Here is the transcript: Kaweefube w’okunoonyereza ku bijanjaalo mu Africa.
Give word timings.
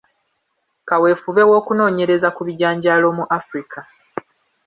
Kaweefube 0.87 1.43
w’okunoonyereza 1.49 2.27
ku 2.35 2.41
bijanjaalo 2.47 3.07
mu 3.17 3.23
Africa. 3.37 3.79